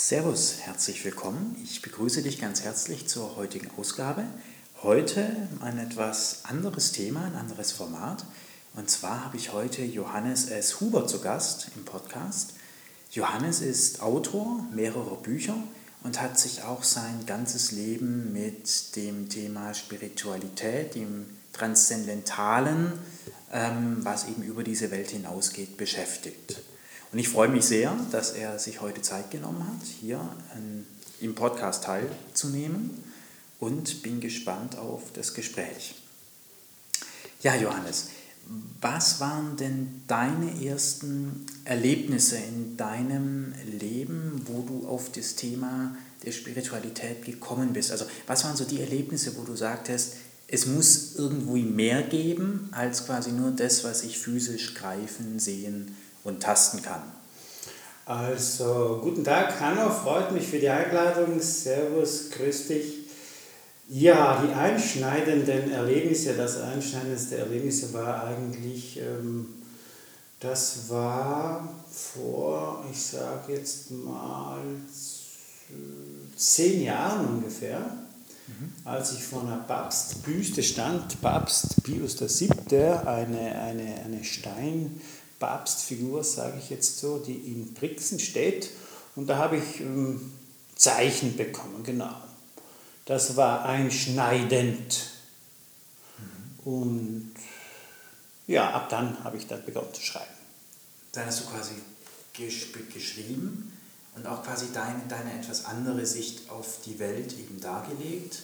Servus, 0.00 0.58
herzlich 0.60 1.04
willkommen. 1.04 1.56
Ich 1.64 1.82
begrüße 1.82 2.22
dich 2.22 2.40
ganz 2.40 2.62
herzlich 2.62 3.08
zur 3.08 3.34
heutigen 3.34 3.68
Ausgabe. 3.76 4.22
Heute 4.80 5.36
ein 5.60 5.76
etwas 5.80 6.44
anderes 6.44 6.92
Thema, 6.92 7.24
ein 7.24 7.34
anderes 7.34 7.72
Format. 7.72 8.24
Und 8.74 8.88
zwar 8.88 9.24
habe 9.24 9.36
ich 9.36 9.52
heute 9.52 9.82
Johannes 9.82 10.50
S. 10.50 10.80
Huber 10.80 11.08
zu 11.08 11.20
Gast 11.20 11.72
im 11.74 11.84
Podcast. 11.84 12.54
Johannes 13.10 13.60
ist 13.60 14.00
Autor 14.00 14.64
mehrerer 14.72 15.16
Bücher 15.16 15.56
und 16.04 16.22
hat 16.22 16.38
sich 16.38 16.62
auch 16.62 16.84
sein 16.84 17.26
ganzes 17.26 17.72
Leben 17.72 18.32
mit 18.32 18.94
dem 18.94 19.28
Thema 19.28 19.74
Spiritualität, 19.74 20.94
dem 20.94 21.26
Transzendentalen, 21.52 22.92
ähm, 23.52 23.96
was 24.04 24.28
eben 24.28 24.44
über 24.44 24.62
diese 24.62 24.92
Welt 24.92 25.10
hinausgeht, 25.10 25.76
beschäftigt. 25.76 26.62
Und 27.10 27.18
ich 27.18 27.28
freue 27.28 27.48
mich 27.48 27.64
sehr, 27.64 27.96
dass 28.10 28.32
er 28.32 28.58
sich 28.58 28.80
heute 28.80 29.00
Zeit 29.00 29.30
genommen 29.30 29.66
hat, 29.66 29.86
hier 30.00 30.20
im 31.20 31.34
Podcast 31.34 31.84
teilzunehmen 31.84 33.02
und 33.58 34.02
bin 34.02 34.20
gespannt 34.20 34.76
auf 34.76 35.02
das 35.14 35.32
Gespräch. 35.32 35.94
Ja, 37.42 37.54
Johannes, 37.54 38.08
was 38.80 39.20
waren 39.20 39.56
denn 39.56 40.02
deine 40.06 40.64
ersten 40.64 41.46
Erlebnisse 41.64 42.36
in 42.36 42.76
deinem 42.76 43.54
Leben, 43.80 44.42
wo 44.46 44.62
du 44.62 44.86
auf 44.86 45.10
das 45.12 45.34
Thema 45.34 45.96
der 46.24 46.32
Spiritualität 46.32 47.24
gekommen 47.24 47.72
bist? 47.72 47.90
Also 47.90 48.04
was 48.26 48.44
waren 48.44 48.56
so 48.56 48.64
die 48.64 48.80
Erlebnisse, 48.80 49.36
wo 49.36 49.44
du 49.44 49.56
sagtest, 49.56 50.14
es 50.46 50.66
muss 50.66 51.16
irgendwo 51.16 51.56
mehr 51.56 52.02
geben 52.02 52.68
als 52.72 53.06
quasi 53.06 53.32
nur 53.32 53.50
das, 53.50 53.84
was 53.84 54.02
ich 54.02 54.18
physisch 54.18 54.74
greifen, 54.74 55.38
sehen 55.38 55.94
und 56.24 56.42
tasten 56.42 56.82
kann? 56.82 57.02
Also, 58.06 59.00
guten 59.02 59.22
Tag, 59.22 59.60
Hanno, 59.60 59.90
freut 59.90 60.32
mich 60.32 60.46
für 60.46 60.58
die 60.58 60.68
Einladung. 60.68 61.40
Servus, 61.40 62.30
grüß 62.30 62.68
dich. 62.68 62.94
Ja, 63.90 64.42
die 64.42 64.52
einschneidenden 64.52 65.70
Erlebnisse, 65.70 66.34
das 66.34 66.60
einschneidendste 66.60 67.38
Erlebnis 67.38 67.92
war 67.92 68.24
eigentlich, 68.24 68.98
ähm, 68.98 69.46
das 70.40 70.88
war 70.88 71.68
vor, 71.90 72.84
ich 72.90 73.02
sage 73.02 73.54
jetzt 73.54 73.90
mal, 73.90 74.58
zehn 76.36 76.82
Jahren 76.82 77.26
ungefähr, 77.26 77.80
mhm. 77.80 78.72
als 78.84 79.12
ich 79.12 79.24
vor 79.24 79.42
einer 79.42 79.58
Papstbüste 79.58 80.62
stand, 80.62 81.20
Papst 81.20 81.82
Pius 81.82 82.18
VII., 82.20 82.50
eine, 83.04 83.60
eine, 83.60 84.02
eine 84.04 84.24
Stein, 84.24 85.00
Papstfigur, 85.38 86.24
sage 86.24 86.58
ich 86.58 86.70
jetzt 86.70 86.98
so, 86.98 87.18
die 87.18 87.34
in 87.34 87.74
Brixen 87.74 88.18
steht. 88.18 88.70
Und 89.16 89.26
da 89.26 89.38
habe 89.38 89.56
ich 89.56 89.80
ähm, 89.80 90.32
Zeichen 90.76 91.36
bekommen, 91.36 91.82
genau. 91.82 92.14
Das 93.04 93.36
war 93.36 93.64
einschneidend. 93.64 95.10
Mhm. 96.18 96.72
Und 96.72 97.34
ja, 98.46 98.70
ab 98.70 98.88
dann 98.88 99.22
habe 99.24 99.36
ich 99.36 99.46
dann 99.46 99.64
begonnen 99.64 99.92
zu 99.92 100.02
schreiben. 100.02 100.26
Dann 101.12 101.26
hast 101.26 101.40
du 101.40 101.44
quasi 101.46 101.74
geschrieben 102.94 103.72
und 104.14 104.26
auch 104.26 104.44
quasi 104.44 104.66
deine, 104.72 105.02
deine 105.08 105.38
etwas 105.38 105.64
andere 105.64 106.06
Sicht 106.06 106.48
auf 106.50 106.80
die 106.84 106.98
Welt 106.98 107.32
eben 107.32 107.60
dargelegt, 107.60 108.42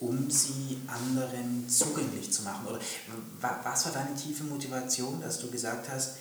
um 0.00 0.30
sie 0.30 0.78
anderen 0.86 1.68
zugänglich 1.68 2.32
zu 2.32 2.42
machen. 2.42 2.66
Oder 2.66 2.80
was 3.62 3.86
war 3.86 3.92
deine 3.92 4.14
tiefe 4.14 4.44
Motivation, 4.44 5.20
dass 5.20 5.38
du 5.38 5.50
gesagt 5.50 5.88
hast, 5.88 6.16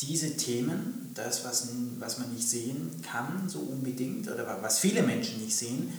diese 0.00 0.36
Themen, 0.36 1.10
das, 1.14 1.44
was, 1.44 1.68
was 1.98 2.18
man 2.18 2.32
nicht 2.32 2.48
sehen 2.48 3.02
kann, 3.10 3.48
so 3.48 3.60
unbedingt, 3.60 4.30
oder 4.30 4.58
was 4.60 4.78
viele 4.78 5.02
Menschen 5.02 5.40
nicht 5.42 5.56
sehen, 5.56 5.92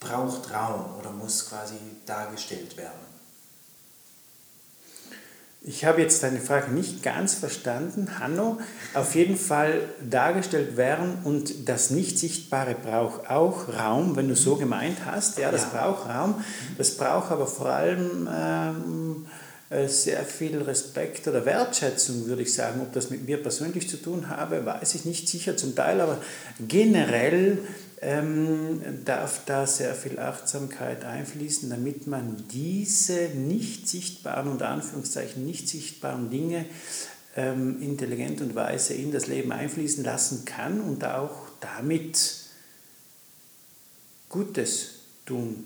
braucht 0.00 0.52
Raum 0.52 0.98
oder 0.98 1.10
muss 1.10 1.48
quasi 1.48 1.74
dargestellt 2.06 2.76
werden. 2.76 3.14
Ich 5.66 5.86
habe 5.86 6.02
jetzt 6.02 6.22
deine 6.22 6.40
Frage 6.40 6.72
nicht 6.72 7.02
ganz 7.02 7.32
verstanden, 7.32 8.18
Hanno. 8.18 8.58
Auf 8.92 9.14
jeden 9.14 9.38
Fall 9.38 9.88
dargestellt 9.98 10.76
werden 10.76 11.20
und 11.24 11.70
das 11.70 11.88
Nicht-Sichtbare 11.88 12.74
braucht 12.74 13.30
auch 13.30 13.68
Raum, 13.68 14.14
wenn 14.14 14.28
du 14.28 14.36
so 14.36 14.56
gemeint 14.56 15.06
hast. 15.06 15.38
Ja, 15.38 15.50
das 15.50 15.62
ja. 15.62 15.68
braucht 15.70 16.06
Raum. 16.06 16.44
Das 16.76 16.98
braucht 16.98 17.30
aber 17.30 17.46
vor 17.46 17.70
allem 17.70 18.28
ähm, 18.30 19.26
äh, 19.26 19.30
sehr 19.86 20.24
viel 20.24 20.62
Respekt 20.62 21.26
oder 21.28 21.44
Wertschätzung, 21.44 22.26
würde 22.26 22.42
ich 22.42 22.54
sagen. 22.54 22.80
Ob 22.80 22.92
das 22.92 23.10
mit 23.10 23.26
mir 23.26 23.42
persönlich 23.42 23.88
zu 23.88 23.96
tun 23.96 24.28
habe, 24.28 24.64
weiß 24.64 24.94
ich 24.94 25.04
nicht 25.04 25.28
sicher 25.28 25.56
zum 25.56 25.74
Teil, 25.74 26.00
aber 26.00 26.20
generell 26.68 27.58
ähm, 28.00 28.80
darf 29.04 29.42
da 29.46 29.66
sehr 29.66 29.94
viel 29.94 30.18
Achtsamkeit 30.18 31.04
einfließen, 31.04 31.70
damit 31.70 32.06
man 32.06 32.44
diese 32.52 33.30
nicht 33.34 33.88
sichtbaren, 33.88 34.48
unter 34.48 34.68
Anführungszeichen 34.68 35.44
nicht 35.44 35.68
sichtbaren 35.68 36.30
Dinge 36.30 36.66
ähm, 37.36 37.80
intelligent 37.82 38.40
und 38.40 38.54
weise 38.54 38.94
in 38.94 39.12
das 39.12 39.26
Leben 39.26 39.52
einfließen 39.52 40.04
lassen 40.04 40.44
kann 40.44 40.80
und 40.80 41.04
auch 41.04 41.48
damit 41.60 42.18
Gutes 44.28 45.00
tun 45.26 45.64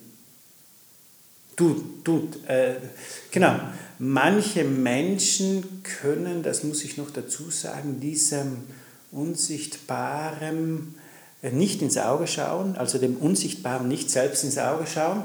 tut, 1.58 2.04
tut. 2.04 2.48
Äh, 2.48 2.76
genau. 3.30 3.58
Manche 3.98 4.62
Menschen 4.62 5.82
können, 5.82 6.42
das 6.42 6.62
muss 6.62 6.84
ich 6.84 6.96
noch 6.96 7.10
dazu 7.10 7.50
sagen, 7.50 8.00
diesem 8.00 8.58
Unsichtbaren 9.10 10.94
äh, 11.42 11.50
nicht 11.50 11.82
ins 11.82 11.96
Auge 11.96 12.26
schauen, 12.26 12.76
also 12.76 12.98
dem 12.98 13.16
Unsichtbaren 13.16 13.88
nicht 13.88 14.10
selbst 14.10 14.44
ins 14.44 14.58
Auge 14.58 14.86
schauen, 14.86 15.24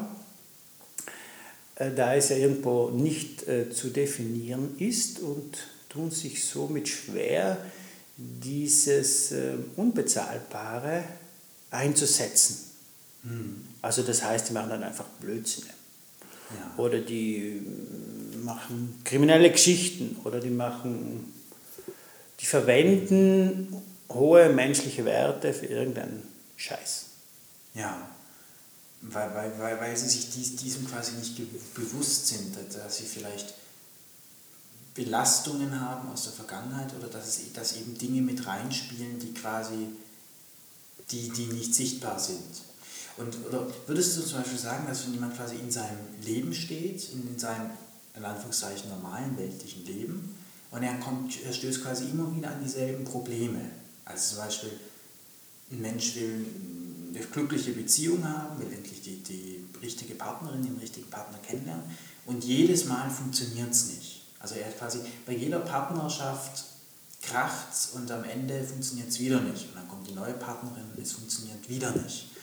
äh, 1.75 1.91
da 1.91 2.16
es 2.16 2.29
ja 2.29 2.38
irgendwo 2.38 2.89
nicht 2.89 3.47
äh, 3.47 3.69
zu 3.69 3.89
definieren 3.89 4.75
ist 4.79 5.19
und 5.19 5.57
tun 5.89 6.09
sich 6.09 6.44
somit 6.44 6.88
schwer, 6.88 7.57
dieses 8.16 9.33
Unbezahlbare 9.75 11.03
einzusetzen. 11.72 12.57
Hm. 13.23 13.63
Also 13.81 14.03
das 14.03 14.23
heißt, 14.23 14.50
die 14.50 14.53
machen 14.53 14.69
dann 14.69 14.83
einfach 14.83 15.06
Blödsinn. 15.19 15.66
Ja. 16.51 16.83
Oder 16.83 17.00
die 17.00 17.62
machen 18.43 19.01
kriminelle 19.03 19.51
Geschichten 19.51 20.17
oder 20.23 20.39
die 20.39 20.49
machen, 20.49 21.33
die 22.39 22.45
verwenden 22.45 23.75
hohe 24.09 24.49
menschliche 24.49 25.05
Werte 25.05 25.53
für 25.53 25.65
irgendeinen 25.65 26.23
Scheiß. 26.57 27.05
Ja, 27.73 28.09
weil, 29.01 29.33
weil, 29.33 29.59
weil, 29.59 29.79
weil 29.79 29.97
sie 29.97 30.07
sich 30.07 30.29
dies, 30.29 30.55
diesem 30.55 30.87
quasi 30.87 31.13
nicht 31.13 31.35
bewusst 31.73 32.27
sind, 32.27 32.55
dass 32.73 32.97
sie 32.97 33.05
vielleicht 33.05 33.53
Belastungen 34.93 35.79
haben 35.79 36.09
aus 36.09 36.23
der 36.23 36.33
Vergangenheit 36.33 36.93
oder 36.95 37.07
dass, 37.07 37.27
es, 37.27 37.53
dass 37.53 37.75
eben 37.77 37.97
Dinge 37.97 38.21
mit 38.21 38.45
reinspielen, 38.45 39.19
die 39.19 39.33
quasi 39.33 39.87
die, 41.11 41.29
die 41.29 41.47
nicht 41.47 41.73
sichtbar 41.73 42.19
sind. 42.19 42.61
Und 43.17 43.35
oder 43.45 43.67
würdest 43.87 44.17
du 44.17 44.21
zum 44.21 44.39
Beispiel 44.39 44.57
sagen, 44.57 44.87
dass 44.87 45.05
wenn 45.05 45.13
jemand 45.13 45.35
quasi 45.35 45.55
in 45.55 45.71
seinem 45.71 45.99
Leben 46.21 46.53
steht, 46.53 47.09
in 47.11 47.37
seinem 47.37 47.71
in 48.16 48.24
Anführungszeichen 48.24 48.90
normalen 48.90 49.38
weltlichen 49.38 49.85
Leben, 49.85 50.35
und 50.72 50.81
er, 50.81 50.96
kommt, 50.96 51.40
er 51.44 51.53
stößt 51.53 51.84
quasi 51.84 52.06
immer 52.06 52.35
wieder 52.35 52.50
an 52.50 52.63
dieselben 52.63 53.03
Probleme. 53.03 53.62
Also 54.06 54.35
zum 54.35 54.44
Beispiel, 54.44 54.72
ein 55.72 55.81
Mensch 55.81 56.16
will 56.16 56.47
eine 57.09 57.24
glückliche 57.28 57.74
Beziehung 57.74 58.28
haben, 58.28 58.59
will 58.59 58.74
endlich 58.74 59.03
die, 59.03 59.22
die 59.22 59.63
richtige 59.84 60.16
Partnerin, 60.16 60.63
den 60.63 60.78
richtigen 60.78 61.12
Partner 61.12 61.38
kennenlernen 61.47 61.84
und 62.25 62.44
jedes 62.44 62.85
Mal 62.85 63.07
funktioniert 63.12 63.69
es 63.69 63.90
nicht. 63.90 64.24
Also 64.40 64.56
er 64.56 64.66
hat 64.66 64.80
quasi 64.80 65.01
bei 65.28 65.34
jeder 65.34 65.59
Partnerschaft 65.59 66.66
kracht 67.22 67.68
und 67.94 68.09
am 68.09 68.24
Ende 68.24 68.63
funktioniert 68.63 69.09
es 69.09 69.19
wieder 69.19 69.41
nicht. 69.41 69.68
Und 69.68 69.75
dann 69.75 69.88
kommt 69.88 70.07
die 70.07 70.13
neue 70.13 70.34
Partnerin 70.34 70.85
und 70.95 71.01
es 71.01 71.12
funktioniert 71.12 71.69
wieder 71.69 71.92
nicht 71.92 72.33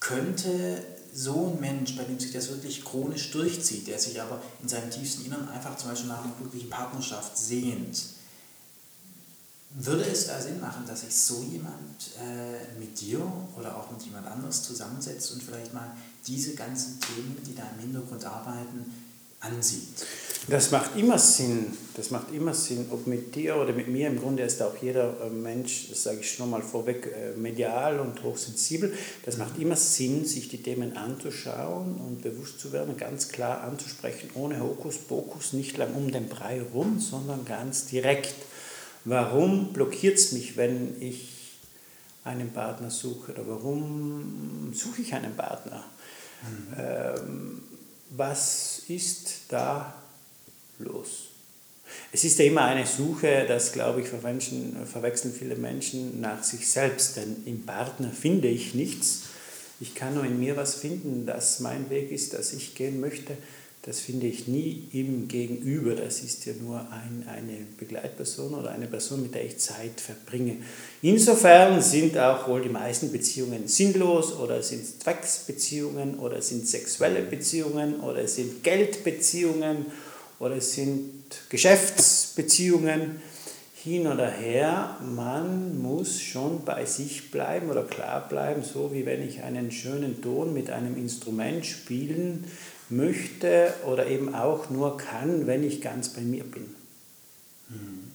könnte 0.00 0.82
so 1.14 1.52
ein 1.54 1.60
Mensch, 1.60 1.96
bei 1.96 2.04
dem 2.04 2.18
sich 2.18 2.32
das 2.32 2.48
wirklich 2.48 2.84
chronisch 2.84 3.30
durchzieht, 3.30 3.86
der 3.86 3.98
sich 3.98 4.20
aber 4.20 4.40
in 4.62 4.68
seinem 4.68 4.90
tiefsten 4.90 5.24
Innern 5.24 5.48
einfach 5.48 5.76
zum 5.76 5.90
Beispiel 5.90 6.08
nach 6.08 6.24
einer 6.24 6.34
glücklichen 6.38 6.70
Partnerschaft 6.70 7.36
sehnt, 7.36 8.00
würde 9.74 10.04
es 10.04 10.26
da 10.26 10.40
Sinn 10.40 10.60
machen, 10.60 10.84
dass 10.86 11.02
sich 11.02 11.14
so 11.14 11.42
jemand 11.42 12.10
äh, 12.18 12.78
mit 12.78 13.00
dir 13.00 13.20
oder 13.56 13.76
auch 13.76 13.90
mit 13.90 14.02
jemand 14.02 14.26
anderes 14.26 14.62
zusammensetzt 14.64 15.32
und 15.32 15.42
vielleicht 15.42 15.72
mal 15.72 15.96
diese 16.26 16.54
ganzen 16.54 17.00
Themen, 17.00 17.36
die 17.46 17.54
da 17.54 17.62
im 17.74 17.80
Hintergrund 17.80 18.24
arbeiten, 18.24 18.99
ansieht? 19.40 20.06
Das 20.48 20.70
macht 20.70 20.96
immer 20.96 21.18
Sinn. 21.18 21.76
Das 21.94 22.10
macht 22.10 22.32
immer 22.32 22.54
Sinn, 22.54 22.86
ob 22.90 23.06
mit 23.06 23.34
dir 23.34 23.56
oder 23.56 23.72
mit 23.72 23.88
mir. 23.88 24.08
Im 24.08 24.18
Grunde 24.18 24.42
ist 24.42 24.62
auch 24.62 24.74
jeder 24.80 25.14
äh, 25.20 25.30
Mensch, 25.30 25.88
das 25.90 26.02
sage 26.02 26.20
ich 26.20 26.32
schon 26.32 26.50
mal 26.50 26.62
vorweg, 26.62 27.06
äh, 27.06 27.38
medial 27.38 28.00
und 28.00 28.22
hochsensibel. 28.22 28.92
Das 29.24 29.36
macht 29.36 29.58
immer 29.58 29.76
Sinn, 29.76 30.24
sich 30.24 30.48
die 30.48 30.62
Themen 30.62 30.96
anzuschauen 30.96 31.96
und 31.96 32.22
bewusst 32.22 32.58
zu 32.58 32.72
werden, 32.72 32.96
ganz 32.96 33.28
klar 33.28 33.62
anzusprechen, 33.62 34.30
ohne 34.34 34.60
Hokuspokus, 34.60 35.52
nicht 35.52 35.76
lang 35.76 35.94
um 35.94 36.10
den 36.10 36.28
Brei 36.28 36.62
rum, 36.74 36.98
sondern 36.98 37.44
ganz 37.44 37.86
direkt. 37.86 38.34
Warum 39.04 39.72
blockiert 39.72 40.18
es 40.18 40.32
mich, 40.32 40.56
wenn 40.56 41.00
ich 41.00 41.28
einen 42.24 42.50
Partner 42.52 42.90
suche 42.90 43.32
oder 43.32 43.46
warum 43.46 44.72
suche 44.74 45.02
ich 45.02 45.14
einen 45.14 45.34
Partner? 45.36 45.84
Mhm. 46.42 46.74
Ähm, 46.78 47.62
was 48.10 48.82
ist 48.88 49.42
da 49.48 49.94
los? 50.78 51.28
Es 52.12 52.24
ist 52.24 52.38
ja 52.38 52.44
immer 52.44 52.64
eine 52.64 52.86
Suche, 52.86 53.44
das 53.46 53.72
glaube 53.72 54.00
ich 54.00 54.08
verwechseln 54.08 55.34
viele 55.36 55.56
Menschen 55.56 56.20
nach 56.20 56.42
sich 56.42 56.68
selbst, 56.68 57.16
denn 57.16 57.42
im 57.46 57.64
Partner 57.66 58.10
finde 58.10 58.48
ich 58.48 58.74
nichts. 58.74 59.22
Ich 59.80 59.94
kann 59.94 60.14
nur 60.14 60.24
in 60.24 60.38
mir 60.38 60.56
was 60.56 60.74
finden, 60.74 61.24
das 61.26 61.60
mein 61.60 61.88
Weg 61.88 62.10
ist, 62.10 62.34
dass 62.34 62.52
ich 62.52 62.74
gehen 62.74 63.00
möchte. 63.00 63.36
Das 63.82 63.98
finde 63.98 64.26
ich 64.26 64.46
nie 64.46 64.88
im 64.92 65.26
Gegenüber. 65.26 65.94
Das 65.94 66.20
ist 66.20 66.44
ja 66.44 66.52
nur 66.60 66.80
ein, 66.80 67.24
eine 67.26 67.66
Begleitperson 67.78 68.52
oder 68.52 68.72
eine 68.72 68.86
Person, 68.86 69.22
mit 69.22 69.34
der 69.34 69.46
ich 69.46 69.58
Zeit 69.58 70.02
verbringe. 70.02 70.56
Insofern 71.00 71.80
sind 71.80 72.18
auch 72.18 72.46
wohl 72.46 72.60
die 72.60 72.68
meisten 72.68 73.10
Beziehungen 73.10 73.68
sinnlos 73.68 74.36
oder 74.36 74.62
sind 74.62 74.84
Zwecksbeziehungen 75.02 76.18
oder 76.18 76.42
sind 76.42 76.68
sexuelle 76.68 77.22
Beziehungen 77.22 78.00
oder 78.00 78.28
sind 78.28 78.62
Geldbeziehungen 78.62 79.86
oder 80.38 80.60
sind 80.60 81.10
Geschäftsbeziehungen 81.48 83.22
hin 83.82 84.06
oder 84.06 84.30
her. 84.30 84.98
Man 85.16 85.80
muss 85.80 86.20
schon 86.20 86.66
bei 86.66 86.84
sich 86.84 87.30
bleiben 87.30 87.70
oder 87.70 87.84
klar 87.84 88.28
bleiben, 88.28 88.62
so 88.62 88.92
wie 88.92 89.06
wenn 89.06 89.26
ich 89.26 89.42
einen 89.42 89.70
schönen 89.70 90.20
Ton 90.20 90.52
mit 90.52 90.68
einem 90.68 90.98
Instrument 90.98 91.64
spielen 91.64 92.44
möchte 92.90 93.74
oder 93.86 94.06
eben 94.06 94.34
auch 94.34 94.70
nur 94.70 94.96
kann, 94.96 95.46
wenn 95.46 95.64
ich 95.64 95.80
ganz 95.80 96.10
bei 96.10 96.20
mir 96.20 96.44
bin. 96.44 96.74
Mhm. 97.68 98.10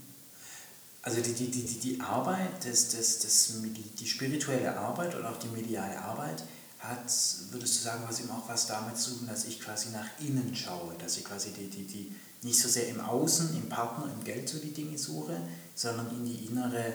Also 1.02 1.22
die, 1.22 1.34
die, 1.34 1.52
die, 1.52 1.80
die 1.80 2.02
Arbeit, 2.02 2.66
das, 2.66 2.90
das, 2.90 3.20
das, 3.20 3.54
die 4.00 4.08
spirituelle 4.08 4.76
Arbeit 4.76 5.16
oder 5.16 5.30
auch 5.30 5.38
die 5.38 5.50
mediale 5.50 6.00
Arbeit 6.00 6.44
hat, 6.80 7.06
würdest 7.52 7.76
du 7.76 7.84
sagen, 7.84 8.04
was 8.08 8.20
eben 8.20 8.32
auch 8.32 8.48
was 8.48 8.68
damit 8.68 8.98
zu 8.98 9.12
tun, 9.12 9.28
dass 9.28 9.46
ich 9.46 9.60
quasi 9.60 9.90
nach 9.90 10.08
innen 10.20 10.56
schaue, 10.56 10.94
dass 11.00 11.18
ich 11.18 11.24
quasi 11.24 11.52
die, 11.52 11.68
die, 11.68 11.84
die 11.84 12.16
nicht 12.42 12.60
so 12.60 12.68
sehr 12.68 12.88
im 12.88 13.00
Außen, 13.00 13.56
im 13.56 13.70
Partner, 13.70 14.12
im 14.12 14.24
Geld 14.24 14.50
so 14.50 14.58
die 14.60 14.74
Dinge 14.74 14.98
suche, 14.98 15.36
sondern 15.74 16.10
in 16.12 16.26
die 16.26 16.46
innere 16.46 16.94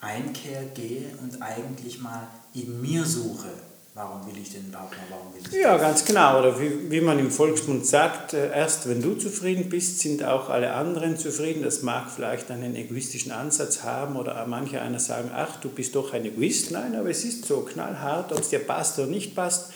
Einkehr 0.00 0.64
gehe 0.66 1.16
und 1.22 1.40
eigentlich 1.42 2.00
mal 2.00 2.28
in 2.54 2.80
mir 2.80 3.04
suche, 3.04 3.52
warum 3.94 4.26
will 4.26 4.36
ich 4.42 4.52
den 4.52 4.72
Partner, 4.72 4.98
warum 5.08 5.32
will 5.34 5.42
ich 5.48 5.56
Ja, 5.56 5.76
ganz 5.76 6.04
genau. 6.04 6.40
Oder 6.40 6.60
wie, 6.60 6.90
wie 6.90 7.00
man 7.00 7.18
im 7.20 7.30
Volksmund 7.30 7.86
sagt, 7.86 8.34
äh, 8.34 8.50
erst 8.50 8.88
wenn 8.88 9.00
du 9.00 9.14
zufrieden 9.14 9.68
bist, 9.68 10.00
sind 10.00 10.24
auch 10.24 10.50
alle 10.50 10.72
anderen 10.72 11.16
zufrieden. 11.16 11.62
Das 11.62 11.82
mag 11.82 12.10
vielleicht 12.10 12.50
einen 12.50 12.74
egoistischen 12.74 13.30
Ansatz 13.30 13.84
haben 13.84 14.16
oder 14.16 14.44
manche 14.46 14.80
einer 14.80 14.98
sagen, 14.98 15.30
ach, 15.32 15.60
du 15.60 15.68
bist 15.68 15.94
doch 15.94 16.12
ein 16.12 16.24
Egoist. 16.24 16.72
Nein, 16.72 16.96
aber 16.96 17.10
es 17.10 17.24
ist 17.24 17.46
so 17.46 17.60
knallhart, 17.60 18.32
ob 18.32 18.40
es 18.40 18.48
dir 18.48 18.58
passt 18.58 18.98
oder 18.98 19.08
nicht 19.08 19.36
passt. 19.36 19.72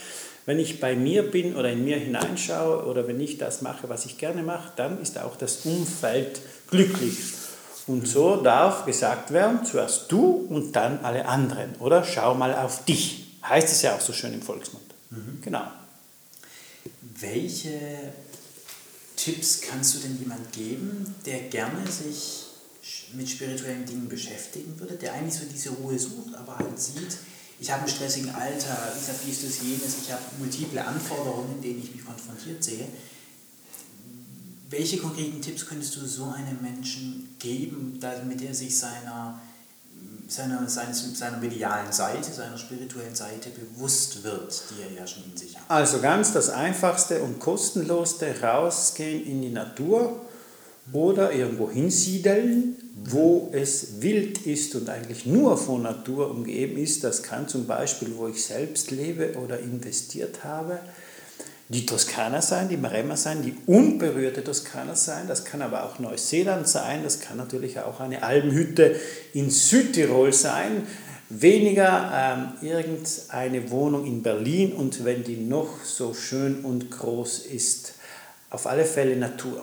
Wenn 0.47 0.59
ich 0.59 0.81
bei 0.81 0.97
mir 0.97 1.31
bin 1.31 1.55
oder 1.55 1.71
in 1.71 1.85
mir 1.85 1.99
hineinschaue 1.99 2.87
oder 2.87 3.07
wenn 3.07 3.21
ich 3.21 3.39
das 3.39 3.63
mache, 3.63 3.89
was 3.89 4.07
ich 4.07 4.19
gerne 4.19 4.43
mache, 4.43 4.73
dann 4.77 5.01
ist 5.01 5.19
auch 5.19 5.37
das 5.37 5.65
Umfeld 5.67 6.41
glücklich. 6.71 7.19
Und 7.87 8.09
so 8.09 8.37
darf 8.37 8.85
gesagt 8.85 9.33
werden, 9.33 9.65
zuerst 9.65 10.11
du 10.11 10.47
und 10.49 10.75
dann 10.75 11.01
alle 11.05 11.27
anderen. 11.27 11.77
Oder 11.79 12.03
schau 12.03 12.35
mal 12.35 12.55
auf 12.55 12.85
dich. 12.85 13.28
Heißt 13.43 13.69
es 13.69 13.83
ja 13.83 13.97
auch 13.97 14.01
so 14.01 14.13
schön 14.13 14.33
im 14.35 14.43
Volksmund. 14.43 14.85
Mhm. 15.11 15.41
Genau. 15.43 15.71
Welche 17.21 18.13
Tipps 19.17 19.61
kannst 19.61 19.95
du 19.95 19.99
denn 19.99 20.19
jemand 20.19 20.53
geben, 20.53 21.15
der 21.25 21.41
gerne 21.49 21.91
sich 21.91 22.45
mit 23.15 23.29
spirituellen 23.29 23.85
Dingen 23.87 24.09
beschäftigen 24.09 24.79
würde, 24.79 24.95
der 24.95 25.15
eigentlich 25.15 25.35
so 25.35 25.45
diese 25.53 25.71
Ruhe 25.71 25.99
sucht, 25.99 26.35
aber 26.35 26.59
halt 26.59 26.81
sieht, 26.81 27.17
ich 27.61 27.71
habe 27.71 27.83
einen 27.83 27.91
stressigen 27.91 28.31
Alter, 28.31 28.95
ich 29.01 29.09
habe 29.09 29.19
dies, 29.27 29.43
das, 29.43 29.63
jenes, 29.63 29.97
ich 30.03 30.13
habe 30.13 30.23
multiple 30.39 30.85
Anforderungen, 30.85 31.61
denen 31.61 31.83
ich 31.83 31.93
mich 31.93 32.05
konfrontiert 32.05 32.63
sehe. 32.63 32.87
Welche 34.71 34.99
konkreten 34.99 35.41
Tipps 35.43 35.67
könntest 35.67 35.97
du 35.97 36.07
so 36.07 36.27
einem 36.27 36.61
Menschen 36.63 37.35
geben, 37.39 37.99
damit 38.01 38.43
er 38.43 38.55
sich 38.55 38.77
seiner 38.77 39.41
seiner, 40.29 40.69
seiner, 40.69 40.93
seiner 40.93 41.39
medialen 41.39 41.91
Seite, 41.91 42.31
seiner 42.31 42.59
spirituellen 42.59 43.15
Seite 43.15 43.49
bewusst 43.51 44.23
wird, 44.23 44.63
die 44.71 44.83
er 44.83 45.01
ja 45.01 45.07
schon 45.07 45.25
in 45.25 45.37
sich 45.37 45.57
hat. 45.57 45.65
Also 45.69 46.01
ganz 46.01 46.33
das 46.33 46.51
Einfachste 46.51 47.23
und 47.23 47.41
Kostenlosste, 47.41 48.41
rausgehen 48.43 49.27
in 49.27 49.41
die 49.41 49.51
Natur 49.51 50.21
oder 50.93 51.33
irgendwo 51.33 51.71
hinsiedeln, 51.71 52.77
wo 52.95 53.51
es 53.53 54.03
wild 54.03 54.47
ist 54.47 54.75
und 54.75 54.91
eigentlich 54.91 55.25
nur 55.25 55.57
von 55.57 55.83
Natur 55.83 56.31
umgeben 56.31 56.77
ist. 56.77 57.05
Das 57.05 57.23
kann 57.23 57.49
zum 57.49 57.67
Beispiel, 57.67 58.15
wo 58.17 58.29
ich 58.29 58.45
selbst 58.45 58.91
lebe 58.91 59.35
oder 59.39 59.59
investiert 59.59 60.45
habe, 60.45 60.79
die 61.69 61.85
Toskana 61.85 62.41
sein, 62.41 62.69
die 62.69 62.79
Maremma 62.79 63.17
sein, 63.17 63.43
die 63.43 63.55
unberührte 63.67 64.43
Toskana 64.43 64.95
sein, 64.95 65.29
das 65.29 65.45
kann 65.45 65.61
aber 65.61 65.85
auch 65.85 65.99
Neuseeland 65.99 66.67
sein, 66.67 67.03
das 67.03 67.21
kann 67.21 67.37
natürlich 67.37 67.79
auch 67.81 68.01
eine 68.01 68.23
Albenhütte 68.23 68.97
in 69.35 69.51
Südtirol 69.51 70.33
sein, 70.33 70.87
weniger 71.29 72.11
ähm, 72.63 72.67
irgendeine 72.67 73.71
Wohnung 73.71 74.07
in 74.07 74.23
Berlin 74.23 74.73
und 74.73 75.05
wenn 75.05 75.25
die 75.25 75.37
noch 75.37 75.85
so 75.85 76.15
schön 76.15 76.65
und 76.65 76.91
groß 76.91 77.41
ist, 77.47 77.95
auf 78.49 78.67
alle 78.67 78.87
Fälle 78.87 79.17
Natur. 79.17 79.63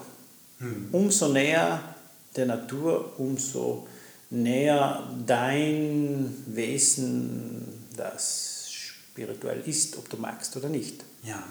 Hm. 0.60 0.90
Umso 0.92 1.30
näher 1.30 1.80
der 2.36 2.46
Natur, 2.46 3.14
umso 3.18 3.88
näher 4.30 5.10
dein 5.26 6.36
Wesen, 6.46 7.88
das 7.98 8.68
spirituell 8.72 9.64
ist, 9.66 9.98
ob 9.98 10.08
du 10.10 10.18
magst 10.18 10.56
oder 10.56 10.70
nicht. 10.70 11.04
Ja. 11.24 11.44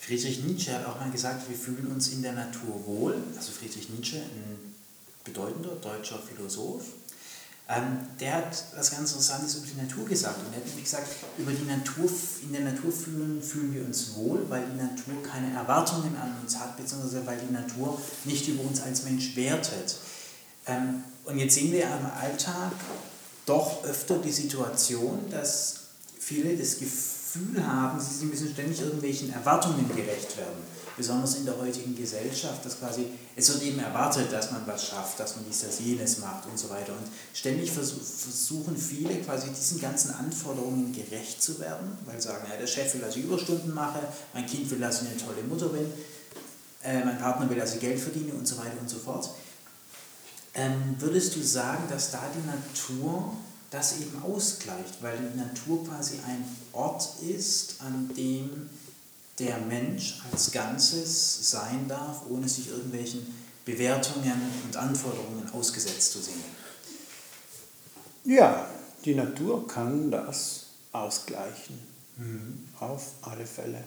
Friedrich 0.00 0.42
Nietzsche 0.44 0.72
hat 0.72 0.86
auch 0.86 0.98
mal 0.98 1.10
gesagt, 1.10 1.48
wir 1.50 1.56
fühlen 1.56 1.86
uns 1.88 2.08
in 2.08 2.22
der 2.22 2.32
Natur 2.32 2.86
wohl. 2.86 3.14
Also 3.36 3.52
Friedrich 3.52 3.90
Nietzsche, 3.90 4.16
ein 4.16 4.74
bedeutender 5.22 5.76
deutscher 5.76 6.18
Philosoph, 6.18 6.82
ähm, 7.68 8.06
der 8.18 8.36
hat 8.36 8.64
was 8.74 8.90
ganz 8.90 9.10
Interessantes 9.10 9.56
über 9.56 9.66
die 9.66 9.82
Natur 9.82 10.06
gesagt. 10.06 10.38
Und 10.38 10.52
er 10.54 10.60
hat 10.60 10.66
nämlich 10.66 10.84
gesagt, 10.84 11.08
über 11.36 11.52
die 11.52 11.66
Natur, 11.66 12.10
in 12.42 12.52
der 12.52 12.62
Natur 12.62 12.90
fühlen, 12.90 13.42
fühlen 13.42 13.74
wir 13.74 13.84
uns 13.84 14.14
wohl, 14.14 14.48
weil 14.48 14.64
die 14.64 14.78
Natur 14.78 15.22
keine 15.22 15.54
Erwartungen 15.54 16.16
an 16.16 16.34
uns 16.42 16.58
hat, 16.58 16.78
beziehungsweise 16.78 17.26
weil 17.26 17.38
die 17.38 17.52
Natur 17.52 18.00
nicht 18.24 18.48
über 18.48 18.62
uns 18.62 18.80
als 18.80 19.04
Mensch 19.04 19.36
wertet. 19.36 19.96
Ähm, 20.66 21.04
und 21.24 21.36
jetzt 21.36 21.54
sehen 21.54 21.70
wir 21.70 21.82
im 21.82 22.06
Alltag 22.18 22.72
doch 23.44 23.84
öfter 23.84 24.16
die 24.18 24.32
Situation, 24.32 25.26
dass 25.30 25.80
viele 26.18 26.56
das 26.56 26.78
Gefühl 26.78 27.17
Gefühl 27.32 27.66
haben, 27.66 28.00
sie 28.00 28.24
müssen 28.24 28.50
ständig 28.50 28.80
irgendwelchen 28.80 29.32
Erwartungen 29.32 29.86
gerecht 29.88 30.36
werden. 30.38 30.62
Besonders 30.96 31.36
in 31.36 31.44
der 31.44 31.58
heutigen 31.58 31.94
Gesellschaft, 31.94 32.64
dass 32.64 32.78
quasi, 32.80 33.06
es 33.36 33.52
wird 33.52 33.62
eben 33.62 33.78
erwartet, 33.78 34.32
dass 34.32 34.50
man 34.50 34.66
was 34.66 34.88
schafft, 34.88 35.20
dass 35.20 35.36
man 35.36 35.44
dies, 35.46 35.60
das, 35.60 35.78
jenes 35.78 36.18
macht 36.18 36.46
und 36.46 36.58
so 36.58 36.70
weiter. 36.70 36.92
Und 36.92 37.06
ständig 37.34 37.70
versuchen 37.70 38.76
viele 38.76 39.20
quasi 39.20 39.48
diesen 39.50 39.80
ganzen 39.80 40.12
Anforderungen 40.14 40.92
gerecht 40.92 41.42
zu 41.42 41.60
werden, 41.60 41.98
weil 42.06 42.20
sagen, 42.20 42.46
ja, 42.50 42.56
der 42.58 42.66
Chef 42.66 42.94
will, 42.94 43.02
dass 43.02 43.14
ich 43.14 43.24
Überstunden 43.24 43.74
mache, 43.74 44.00
mein 44.32 44.46
Kind 44.46 44.70
will, 44.70 44.80
dass 44.80 45.02
ich 45.02 45.08
eine 45.08 45.18
tolle 45.18 45.42
Mutter 45.46 45.68
bin, 45.68 45.86
äh, 46.82 47.04
mein 47.04 47.18
Partner 47.18 47.48
will, 47.48 47.58
dass 47.58 47.74
ich 47.74 47.80
Geld 47.80 48.00
verdiene 48.00 48.32
und 48.32 48.48
so 48.48 48.56
weiter 48.56 48.80
und 48.80 48.88
so 48.88 48.98
fort. 48.98 49.28
Ähm, 50.54 50.96
würdest 50.98 51.36
du 51.36 51.42
sagen, 51.42 51.84
dass 51.90 52.10
da 52.10 52.22
die 52.34 52.46
Natur 52.46 53.34
das 53.70 54.00
eben 54.00 54.22
ausgleicht, 54.22 55.02
weil 55.02 55.18
die 55.18 55.38
Natur 55.38 55.84
quasi 55.86 56.14
ein 56.26 56.44
Ort 56.72 57.06
ist, 57.22 57.80
an 57.80 58.10
dem 58.16 58.70
der 59.38 59.58
Mensch 59.58 60.20
als 60.32 60.50
Ganzes 60.50 61.50
sein 61.50 61.86
darf, 61.86 62.22
ohne 62.28 62.48
sich 62.48 62.70
irgendwelchen 62.70 63.26
Bewertungen 63.64 64.40
und 64.64 64.76
Anforderungen 64.76 65.48
ausgesetzt 65.52 66.12
zu 66.12 66.20
sehen. 66.20 66.42
Ja, 68.24 68.66
die 69.04 69.14
Natur 69.14 69.66
kann 69.68 70.10
das 70.10 70.66
ausgleichen, 70.92 71.78
mhm. 72.16 72.68
auf 72.80 73.12
alle 73.22 73.46
Fälle. 73.46 73.84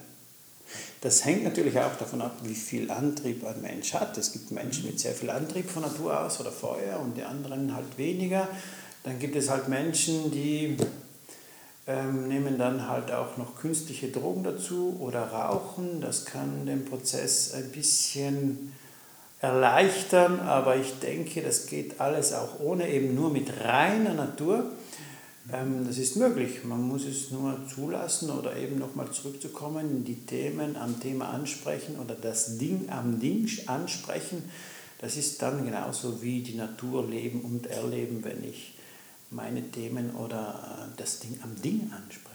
Das 1.00 1.24
hängt 1.24 1.44
natürlich 1.44 1.78
auch 1.78 1.96
davon 1.96 2.22
ab, 2.22 2.36
wie 2.42 2.54
viel 2.54 2.90
Antrieb 2.90 3.44
ein 3.44 3.60
Mensch 3.60 3.92
hat. 3.92 4.16
Es 4.16 4.32
gibt 4.32 4.52
Menschen 4.52 4.86
mit 4.86 5.00
sehr 5.00 5.12
viel 5.12 5.30
Antrieb 5.30 5.68
von 5.68 5.82
Natur 5.82 6.18
aus 6.18 6.40
oder 6.40 6.52
Feuer 6.52 6.98
und 7.00 7.16
die 7.16 7.24
anderen 7.24 7.74
halt 7.74 7.98
weniger. 7.98 8.48
Dann 9.02 9.18
gibt 9.18 9.34
es 9.36 9.50
halt 9.50 9.68
Menschen, 9.68 10.30
die 10.30 10.76
ähm, 11.86 12.28
nehmen 12.28 12.58
dann 12.58 12.88
halt 12.88 13.10
auch 13.10 13.36
noch 13.36 13.56
künstliche 13.56 14.08
Drogen 14.08 14.44
dazu 14.44 14.96
oder 15.00 15.22
rauchen. 15.22 16.00
Das 16.00 16.24
kann 16.24 16.66
den 16.66 16.84
Prozess 16.84 17.52
ein 17.54 17.70
bisschen 17.70 18.72
erleichtern, 19.40 20.38
aber 20.38 20.76
ich 20.76 21.00
denke, 21.00 21.42
das 21.42 21.66
geht 21.66 22.00
alles 22.00 22.32
auch 22.32 22.60
ohne, 22.60 22.88
eben 22.88 23.16
nur 23.16 23.30
mit 23.30 23.50
reiner 23.64 24.14
Natur. 24.14 24.70
Ähm, 25.52 25.84
das 25.84 25.98
ist 25.98 26.14
möglich, 26.16 26.62
man 26.62 26.82
muss 26.86 27.04
es 27.04 27.32
nur 27.32 27.58
zulassen 27.66 28.30
oder 28.30 28.56
eben 28.56 28.78
nochmal 28.78 29.10
zurückzukommen, 29.10 30.04
die 30.04 30.24
Themen 30.24 30.76
am 30.76 31.00
Thema 31.00 31.30
ansprechen 31.30 31.98
oder 31.98 32.14
das 32.14 32.58
Ding 32.58 32.88
am 32.90 33.18
Ding 33.18 33.48
ansprechen. 33.66 34.44
Das 35.00 35.16
ist 35.16 35.42
dann 35.42 35.64
genauso 35.64 36.22
wie 36.22 36.42
die 36.42 36.54
Natur 36.54 37.04
leben 37.08 37.40
und 37.40 37.66
erleben, 37.66 38.22
wenn 38.22 38.44
ich 38.44 38.74
meine 39.32 39.70
Themen 39.70 40.14
oder 40.14 40.88
äh, 40.92 40.96
das 40.96 41.20
Ding 41.20 41.38
am 41.42 41.60
Ding 41.60 41.90
anspreche. 41.92 42.32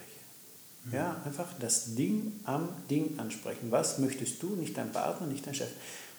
Mhm. 0.85 0.93
Ja, 0.93 1.21
einfach 1.25 1.47
das 1.59 1.95
Ding 1.95 2.33
am 2.43 2.69
Ding 2.89 3.17
ansprechen. 3.19 3.71
Was 3.71 3.99
möchtest 3.99 4.41
du, 4.43 4.55
nicht 4.55 4.77
dein 4.77 4.91
Partner, 4.91 5.27
nicht 5.27 5.45
dein 5.45 5.55
Chef, 5.55 5.69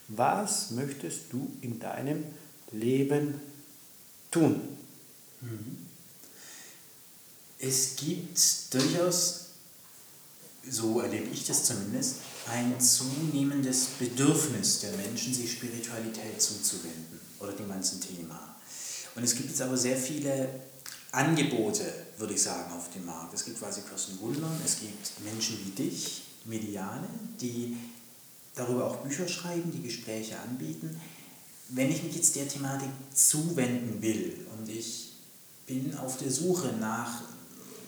was 0.08 0.70
möchtest 0.70 1.32
du 1.32 1.50
in 1.60 1.78
deinem 1.78 2.24
Leben 2.72 3.34
tun? 4.30 4.60
Mhm. 5.40 5.86
Es 7.58 7.96
gibt 7.96 8.38
durchaus, 8.72 9.46
so 10.68 11.00
erlebe 11.00 11.28
ich 11.32 11.44
das 11.44 11.64
zumindest, 11.64 12.16
ein 12.50 12.80
zunehmendes 12.80 13.86
Bedürfnis 13.98 14.80
der 14.80 14.92
Menschen, 14.92 15.34
sich 15.34 15.52
Spiritualität 15.52 16.40
zuzuwenden 16.40 17.20
oder 17.40 17.52
dem 17.52 17.68
ganzen 17.68 18.00
Thema. 18.00 18.57
Und 19.18 19.24
es 19.24 19.34
gibt 19.34 19.48
jetzt 19.48 19.60
aber 19.62 19.76
sehr 19.76 19.96
viele 19.96 20.48
Angebote, 21.10 21.82
würde 22.18 22.34
ich 22.34 22.42
sagen, 22.42 22.72
auf 22.72 22.88
dem 22.90 23.04
Markt. 23.04 23.34
Es 23.34 23.44
gibt 23.44 23.58
quasi 23.58 23.80
Kirsten 23.80 24.20
Wundern, 24.20 24.60
es 24.64 24.78
gibt 24.78 25.20
Menschen 25.24 25.58
wie 25.64 25.70
dich, 25.70 26.22
Mediane, 26.44 27.08
die 27.40 27.76
darüber 28.54 28.86
auch 28.86 28.98
Bücher 28.98 29.26
schreiben, 29.26 29.72
die 29.72 29.82
Gespräche 29.82 30.38
anbieten. 30.38 31.00
Wenn 31.70 31.90
ich 31.90 32.04
mich 32.04 32.14
jetzt 32.14 32.36
der 32.36 32.46
Thematik 32.46 32.90
zuwenden 33.12 34.00
will 34.00 34.46
und 34.56 34.68
ich 34.68 35.14
bin 35.66 35.96
auf 35.96 36.16
der 36.18 36.30
Suche 36.30 36.68
nach 36.78 37.22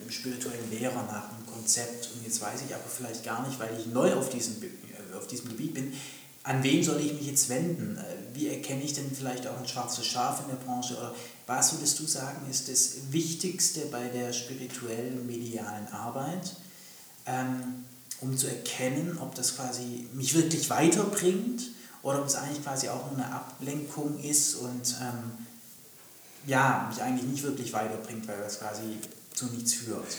einem 0.01 0.11
spirituellen 0.11 0.69
Lehrer, 0.69 1.03
nach 1.03 1.29
einem 1.29 1.45
Konzept 1.45 2.09
und 2.13 2.25
jetzt 2.25 2.41
weiß 2.41 2.59
ich 2.67 2.75
aber 2.75 2.83
vielleicht 2.89 3.23
gar 3.23 3.47
nicht, 3.47 3.57
weil 3.57 3.69
ich 3.79 3.85
neu 3.85 4.13
auf 4.15 4.29
diesem, 4.29 4.61
äh, 4.61 5.15
auf 5.15 5.27
diesem 5.27 5.47
Gebiet 5.47 5.75
bin, 5.75 5.93
an 6.43 6.63
wen 6.63 6.83
soll 6.83 6.99
ich 7.01 7.13
mich 7.13 7.27
jetzt 7.27 7.49
wenden? 7.49 7.97
Äh, 7.97 8.35
wie 8.35 8.47
erkenne 8.49 8.83
ich 8.83 8.93
denn 8.93 9.11
vielleicht 9.13 9.47
auch 9.47 9.57
ein 9.57 9.67
schwarzes 9.67 10.05
Schaf 10.05 10.41
in 10.41 10.47
der 10.47 10.63
Branche? 10.63 10.97
Oder 10.97 11.13
was 11.47 11.73
würdest 11.73 11.99
du 11.99 12.05
sagen, 12.05 12.49
ist 12.49 12.69
das 12.69 13.11
Wichtigste 13.11 13.81
bei 13.91 14.07
der 14.07 14.33
spirituellen, 14.33 15.25
medialen 15.27 15.87
Arbeit, 15.89 16.55
ähm, 17.25 17.85
um 18.21 18.37
zu 18.37 18.47
erkennen, 18.47 19.17
ob 19.19 19.35
das 19.35 19.55
quasi 19.55 20.07
mich 20.13 20.33
wirklich 20.33 20.69
weiterbringt 20.69 21.63
oder 22.03 22.19
ob 22.19 22.27
es 22.27 22.35
eigentlich 22.35 22.63
quasi 22.63 22.89
auch 22.89 23.11
nur 23.11 23.23
eine 23.23 23.33
Ablenkung 23.33 24.19
ist 24.23 24.55
und 24.55 24.95
ähm, 25.01 25.47
ja, 26.47 26.87
mich 26.89 27.01
eigentlich 27.01 27.29
nicht 27.29 27.43
wirklich 27.43 27.73
weiterbringt, 27.73 28.27
weil 28.27 28.39
das 28.39 28.59
quasi 28.59 28.97
zu 29.33 29.45
nichts 29.47 29.73
führt? 29.73 30.17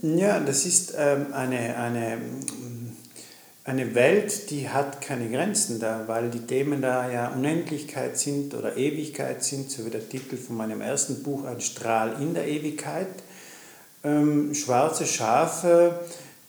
Ja, 0.00 0.40
das 0.40 0.66
ist 0.66 0.94
ähm, 0.96 1.32
eine, 1.32 1.76
eine 1.76 2.20
eine 3.64 3.94
Welt, 3.94 4.50
die 4.50 4.68
hat 4.68 5.00
keine 5.00 5.30
Grenzen 5.30 5.78
da, 5.78 6.04
weil 6.08 6.30
die 6.30 6.46
Themen 6.46 6.82
da 6.82 7.08
ja 7.10 7.28
Unendlichkeit 7.28 8.18
sind 8.18 8.54
oder 8.54 8.76
Ewigkeit 8.76 9.44
sind, 9.44 9.70
so 9.70 9.86
wie 9.86 9.90
der 9.90 10.08
Titel 10.08 10.36
von 10.36 10.56
meinem 10.56 10.80
ersten 10.80 11.22
Buch, 11.22 11.44
Ein 11.44 11.60
Strahl 11.60 12.20
in 12.20 12.34
der 12.34 12.48
Ewigkeit. 12.48 13.06
Ähm, 14.02 14.52
schwarze 14.52 15.06
Schafe, 15.06 16.00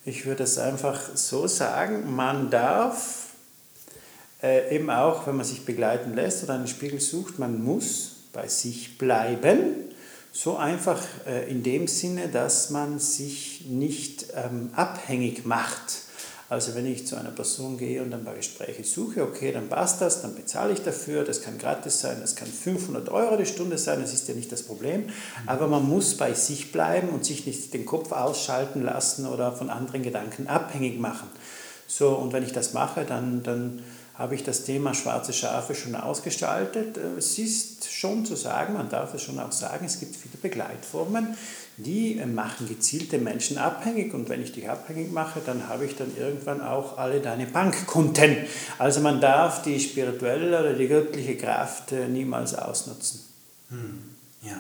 ich 0.06 0.26
würde 0.26 0.44
es 0.44 0.58
einfach 0.58 1.00
so 1.14 1.46
sagen, 1.46 2.16
man 2.16 2.50
darf 2.50 3.28
äh, 4.42 4.76
eben 4.76 4.90
auch, 4.90 5.28
wenn 5.28 5.38
man 5.38 5.46
sich 5.46 5.66
begleiten 5.66 6.16
lässt 6.16 6.44
oder 6.44 6.56
einen 6.56 6.68
Spiegel 6.68 7.00
sucht, 7.00 7.38
man 7.38 7.64
muss 7.64 8.16
bei 8.34 8.48
sich 8.48 8.98
bleiben. 8.98 9.76
So 10.32 10.58
einfach 10.58 11.00
äh, 11.28 11.48
in 11.48 11.62
dem 11.62 11.88
Sinne, 11.88 12.28
dass 12.28 12.72
man 12.72 12.98
sich 12.98 13.66
nicht 13.70 14.26
ähm, 14.34 14.72
abhängig 14.74 15.46
macht 15.46 16.03
also 16.54 16.76
wenn 16.76 16.86
ich 16.86 17.08
zu 17.08 17.16
einer 17.16 17.32
Person 17.32 17.80
gehe 17.80 18.04
und 18.04 18.14
ein 18.14 18.24
paar 18.24 18.36
Gespräche 18.36 18.84
suche, 18.84 19.24
okay, 19.24 19.52
dann 19.52 19.70
passt 19.70 20.02
das, 20.02 20.22
dann 20.22 20.36
bezahle 20.36 20.72
ich 20.72 20.84
dafür, 20.84 21.24
das 21.24 21.42
kann 21.42 21.58
gratis 21.58 22.00
sein, 22.00 22.18
das 22.22 22.36
kann 22.36 22.48
500 22.48 23.10
Euro 23.10 23.38
die 23.38 23.48
Stunde 23.48 23.80
sein, 23.80 24.02
das 24.02 24.14
ist 24.14 24.28
ja 24.28 24.36
nicht 24.36 24.52
das 24.52 24.62
Problem, 24.62 25.06
aber 25.48 25.68
man 25.68 25.84
muss 25.90 26.16
bei 26.16 26.36
sich 26.36 26.72
bleiben 26.72 27.10
und 27.10 27.26
sich 27.26 27.48
nicht 27.48 27.74
den 27.74 27.88
Kopf 27.88 28.12
ausschalten 28.12 28.84
lassen 28.84 29.26
oder 29.26 29.52
von 29.52 29.72
anderen 29.72 30.04
Gedanken 30.04 30.46
abhängig 30.46 31.00
machen. 31.00 31.28
So, 31.88 32.10
und 32.10 32.34
wenn 32.34 32.44
ich 32.44 32.54
das 32.54 32.74
mache, 32.74 33.04
dann, 33.04 33.42
dann 33.42 33.82
habe 34.16 34.36
ich 34.36 34.44
das 34.44 34.64
Thema 34.64 34.94
schwarze 34.94 35.34
Schafe 35.34 35.74
schon 35.74 35.96
ausgestaltet. 35.96 36.98
Es 37.18 37.40
ist 37.40 37.92
schon 37.92 38.26
zu 38.26 38.36
sagen, 38.36 38.74
man 38.74 38.90
darf 38.90 39.14
es 39.14 39.24
schon 39.24 39.40
auch 39.40 39.52
sagen, 39.52 39.86
es 39.86 40.00
gibt 40.00 40.16
viele 40.16 40.38
Begleitformen, 40.40 41.36
die 41.78 42.22
machen 42.26 42.68
gezielte 42.68 43.18
Menschen 43.18 43.58
abhängig 43.58 44.14
und 44.14 44.30
wenn 44.30 44.44
ich 44.44 44.52
dich 44.52 44.70
abhängig 44.70 45.12
mache, 45.12 45.42
dann 45.44 45.68
habe 45.68 45.86
ich 45.86 45.96
dann 45.96 46.16
irgendwann 46.16 46.62
auch 46.62 47.00
alle 47.00 47.22
deine 47.22 47.48
Bankkonten. 47.48 48.38
Also 48.78 49.02
man 49.02 49.20
darf 49.20 49.64
die 49.64 49.80
spirituelle 49.80 50.60
oder 50.60 50.74
die 50.74 50.88
göttliche 50.88 51.36
Kraft 51.36 51.92
äh, 51.92 52.08
niemals 52.08 52.54
ausnutzen. 52.54 53.22
Hm. 53.70 54.04
Ja, 54.44 54.60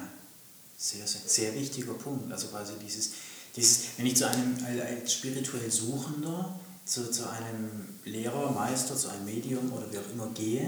sehr, 0.76 1.06
sehr, 1.06 1.22
sehr 1.26 1.54
wichtiger 1.54 1.94
Punkt. 1.94 2.32
Also 2.32 2.48
quasi 2.48 2.74
dieses, 2.84 3.12
dieses 3.56 3.90
wenn 3.98 4.08
ich 4.08 4.16
zu 4.16 4.28
einem 4.28 4.58
als 4.66 5.14
spirituell 5.14 5.70
Suchender, 5.70 6.60
zu, 6.86 7.10
zu 7.12 7.30
einem 7.30 7.98
Lehrer, 8.04 8.52
Meister, 8.52 8.96
zu 8.96 9.10
einem 9.10 9.26
Medium 9.26 9.72
oder 9.74 9.92
wie 9.92 9.98
auch 9.98 10.12
immer 10.14 10.28
gehe, 10.34 10.68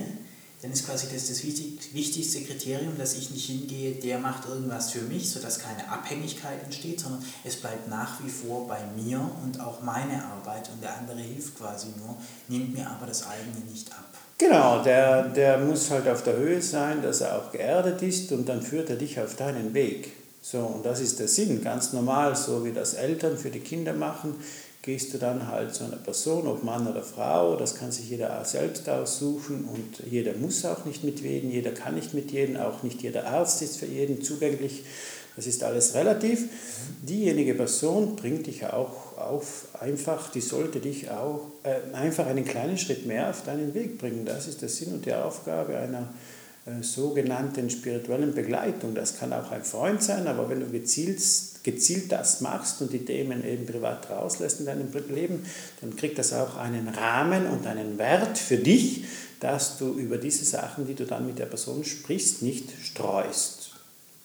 dann 0.62 0.72
ist 0.72 0.86
quasi 0.86 1.08
das 1.14 1.28
das 1.28 1.44
wichtigste 1.44 2.42
Kriterium, 2.42 2.98
dass 2.98 3.16
ich 3.16 3.30
nicht 3.30 3.46
hingehe, 3.46 3.92
der 3.96 4.18
macht 4.18 4.48
irgendwas 4.48 4.92
für 4.92 5.02
mich, 5.02 5.30
sodass 5.30 5.60
keine 5.60 5.88
Abhängigkeit 5.90 6.64
entsteht, 6.64 7.00
sondern 7.00 7.24
es 7.44 7.58
bleibt 7.58 7.88
nach 7.90 8.24
wie 8.24 8.30
vor 8.30 8.68
bei 8.68 8.80
mir 8.96 9.20
und 9.44 9.60
auch 9.60 9.82
meine 9.82 10.24
Arbeit 10.24 10.70
und 10.74 10.82
der 10.82 10.98
andere 10.98 11.20
hilft 11.20 11.58
quasi 11.58 11.88
nur, 11.98 12.16
nimmt 12.48 12.74
mir 12.74 12.90
aber 12.90 13.06
das 13.06 13.28
eigene 13.28 13.64
nicht 13.70 13.92
ab. 13.92 14.06
Genau, 14.38 14.82
der, 14.84 15.30
der 15.30 15.60
muss 15.60 15.92
halt 15.92 16.08
auf 16.08 16.24
der 16.24 16.38
Höhe 16.38 16.62
sein, 16.62 17.02
dass 17.02 17.22
er 17.22 17.38
auch 17.38 17.52
geerdet 17.52 18.02
ist 18.02 18.32
und 18.32 18.50
dann 18.50 18.62
führt 18.62 18.90
er 18.90 18.96
dich 18.96 19.20
auf 19.20 19.36
deinen 19.36 19.74
Weg. 19.74 20.12
So, 20.42 20.60
und 20.60 20.86
das 20.86 21.00
ist 21.00 21.20
der 21.20 21.28
Sinn, 21.28 21.64
ganz 21.64 21.94
normal, 21.94 22.36
so 22.36 22.66
wie 22.66 22.72
das 22.72 22.94
Eltern 22.94 23.38
für 23.38 23.50
die 23.50 23.62
Kinder 23.62 23.94
machen 23.94 24.36
gehst 24.86 25.16
du 25.16 25.18
dann 25.18 25.48
halt 25.48 25.74
zu 25.74 25.84
einer 25.84 25.98
Person, 25.98 26.46
ob 26.46 26.64
Mann 26.64 26.88
oder 26.88 27.02
Frau, 27.02 27.56
das 27.56 27.74
kann 27.74 27.92
sich 27.92 28.08
jeder 28.12 28.46
selbst 28.46 28.88
aussuchen 28.88 29.66
und 29.66 30.06
jeder 30.10 30.34
muss 30.36 30.64
auch 30.64 30.86
nicht 30.86 31.04
mit 31.04 31.22
jedem, 31.22 31.50
jeder 31.50 31.72
kann 31.72 31.96
nicht 31.96 32.14
mit 32.14 32.32
jedem, 32.32 32.58
auch 32.58 32.84
nicht 32.84 33.02
jeder 33.02 33.26
Arzt 33.26 33.64
ist 33.64 33.78
für 33.78 33.88
jeden 33.88 34.22
zugänglich, 34.22 34.84
das 35.36 35.48
ist 35.48 35.64
alles 35.64 35.96
relativ. 35.96 36.48
Diejenige 37.02 37.56
Person 37.56 38.16
bringt 38.16 38.46
dich 38.46 38.68
auch 38.68 39.18
auf, 39.18 39.68
einfach, 39.80 40.32
die 40.32 40.42
sollte 40.42 40.80
dich 40.80 41.10
auch 41.10 41.48
äh, 41.64 41.94
einfach 41.96 42.28
einen 42.28 42.46
kleinen 42.46 42.78
Schritt 42.78 43.08
mehr 43.08 43.32
auf 43.32 43.44
deinen 43.44 43.74
Weg 43.74 43.98
bringen. 43.98 44.24
Das 44.24 44.48
ist 44.48 44.62
der 44.62 44.70
Sinn 44.70 44.94
und 44.94 45.06
die 45.06 45.14
Aufgabe 45.14 45.78
einer 45.78 46.02
äh, 46.02 46.45
sogenannten 46.82 47.70
spirituellen 47.70 48.34
Begleitung. 48.34 48.96
Das 48.96 49.18
kann 49.18 49.34
auch 49.34 49.52
ein 49.52 49.64
Freund 49.64 50.02
sein, 50.02 50.28
aber 50.28 50.50
wenn 50.50 50.62
du 50.62 50.68
gezielt, 50.68 51.22
gezielt 51.64 52.12
das 52.12 52.42
machst 52.42 52.82
und 52.82 52.92
die 52.92 53.06
Themen 53.06 53.46
eben 53.46 53.68
privat 53.68 54.10
rauslässt 54.10 54.62
in 54.62 54.66
deinem 54.66 54.92
Leben, 55.10 55.46
dann 55.82 55.96
kriegt 55.96 56.18
das 56.18 56.34
auch 56.34 56.56
einen 56.58 56.88
Rahmen 56.88 57.46
und 57.48 57.68
einen 57.68 58.00
Wert 58.00 58.38
für 58.38 58.58
dich, 58.58 59.06
dass 59.40 59.78
du 59.78 59.94
über 59.94 60.18
diese 60.18 60.44
Sachen, 60.44 60.88
die 60.88 60.96
du 60.96 61.06
dann 61.06 61.28
mit 61.28 61.38
der 61.38 61.46
Person 61.46 61.84
sprichst, 61.84 62.42
nicht 62.42 62.72
streust. 62.82 63.72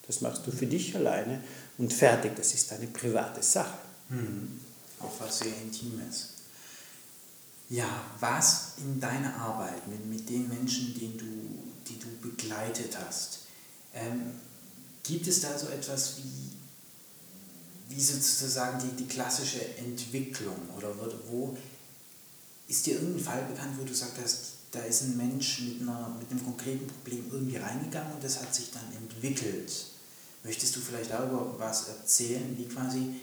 Das 0.07 0.23
machst 0.23 0.47
du 0.47 0.51
für 0.51 0.67
dich 0.67 0.97
alleine 0.97 1.41
und 1.77 1.93
fertig. 1.93 2.33
Das 2.37 2.55
ist 2.55 2.73
eine 2.73 2.87
private 2.87 3.43
Sache. 3.43 3.79
Mhm. 4.09 4.61
Auch 4.99 5.13
was 5.21 5.41
sehr 5.41 5.53
Intimes. 5.63 6.31
Ja, 7.69 8.03
was 8.19 8.73
in 8.79 8.99
deiner 8.99 9.37
Arbeit 9.37 9.87
mit, 9.87 10.05
mit 10.07 10.29
den 10.29 10.49
Menschen, 10.49 10.95
denen 10.99 11.19
du 11.19 11.91
die 11.91 11.99
du 12.61 12.73
begleitet 12.73 12.97
hast. 13.07 13.41
Ähm, 13.95 14.33
gibt 15.03 15.27
es 15.27 15.41
da 15.41 15.59
so 15.59 15.69
etwas 15.69 16.19
wie, 16.19 17.95
wie 17.95 18.01
sozusagen 18.01 18.79
die, 18.81 19.03
die 19.03 19.09
klassische 19.09 19.77
Entwicklung 19.79 20.57
oder 20.77 20.95
wo 21.29 21.57
ist 22.69 22.87
dir 22.87 22.95
irgendein 22.95 23.25
Fall 23.25 23.45
bekannt, 23.45 23.77
wo 23.79 23.83
du 23.83 23.89
gesagt 23.89 24.19
hast, 24.23 24.53
da 24.71 24.81
ist 24.81 25.03
ein 25.03 25.17
Mensch 25.17 25.63
mit, 25.63 25.83
einer, 25.83 26.17
mit 26.21 26.31
einem 26.31 26.45
konkreten 26.45 26.87
Problem 26.87 27.25
irgendwie 27.33 27.57
reingegangen 27.57 28.13
und 28.13 28.23
das 28.23 28.41
hat 28.41 28.55
sich 28.55 28.71
dann 28.71 28.85
entwickelt. 28.97 29.87
Möchtest 30.45 30.77
du 30.77 30.81
vielleicht 30.81 31.11
darüber 31.11 31.59
was 31.59 31.89
erzählen, 31.89 32.57
wie 32.57 32.67
quasi 32.67 33.17